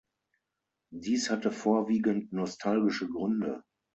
[0.91, 3.63] Dies hatte vorwiegend nostalgische Gründe.